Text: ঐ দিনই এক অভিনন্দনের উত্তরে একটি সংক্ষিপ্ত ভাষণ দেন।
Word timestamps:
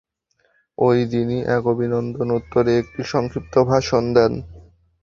ঐ 0.77 0.87
দিনই 1.11 1.39
এক 1.55 1.63
অভিনন্দনের 1.65 2.37
উত্তরে 2.37 2.71
একটি 2.77 3.01
সংক্ষিপ্ত 3.03 3.53
ভাষণ 3.71 4.03
দেন। 4.13 4.33